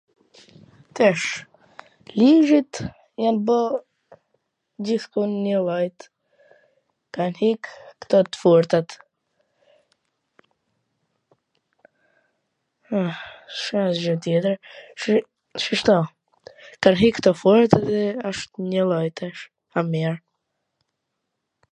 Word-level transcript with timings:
tash 0.95 1.25
indrit 2.27 2.73
jan 3.23 3.35
bo 3.49 3.57
gjithkun 4.87 5.29
nji 5.43 5.55
lloj, 5.65 5.85
kan 7.17 7.31
hik 7.41 7.63
kto 8.05 8.17
t 8.31 8.41
fortat, 8.41 8.89
s 13.59 13.63
ka 13.65 13.79
asgjw 13.89 14.15
tjetwr, 14.27 14.55
shishto. 15.65 15.97
Kan 16.83 16.95
ik 17.07 17.15
kto 17.19 17.31
t 17.37 17.41
fortat 17.43 17.83
dhe 17.93 18.03
asht 18.31 18.51
njw 18.69 18.83
lloj 18.89 19.07
tash... 19.21 19.43
ma 19.71 19.81
mir... 19.93 20.13